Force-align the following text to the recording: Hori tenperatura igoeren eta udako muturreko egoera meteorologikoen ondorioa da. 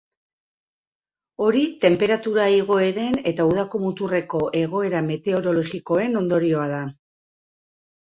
Hori 1.47 1.59
tenperatura 1.83 2.47
igoeren 2.59 3.19
eta 3.31 3.45
udako 3.49 3.81
muturreko 3.83 4.41
egoera 4.61 5.03
meteorologikoen 5.11 6.17
ondorioa 6.23 6.65
da. 6.73 6.81